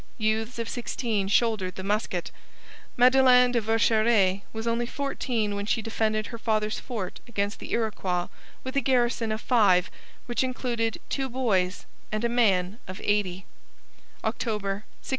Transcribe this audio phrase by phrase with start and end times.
[0.17, 2.31] Youths of sixteen shouldered the musket.
[2.97, 8.27] Madeleine de Vercheres was only fourteen when she defended her father's fort against the Iroquois
[8.63, 9.91] with a garrison of five,
[10.25, 13.45] which included two boys and a man of eighty
[14.23, 15.09] (October 1692).